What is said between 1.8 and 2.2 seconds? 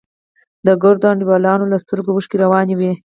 سترگو